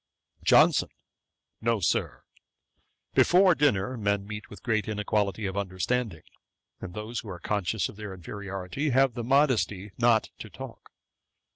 JOHNSON. 0.43 0.89
'No, 1.61 1.79
Sir: 1.79 2.23
before 3.13 3.53
dinner 3.53 3.97
men 3.97 4.25
meet 4.25 4.49
with 4.49 4.63
great 4.63 4.87
inequality 4.87 5.45
of 5.45 5.55
understanding; 5.55 6.23
and 6.79 6.95
those 6.95 7.19
who 7.19 7.29
are 7.29 7.37
conscious 7.39 7.87
of 7.87 7.97
their 7.97 8.11
inferiority, 8.11 8.89
have 8.89 9.13
the 9.13 9.23
modesty 9.23 9.91
not 9.99 10.31
to 10.39 10.49
talk. 10.49 10.89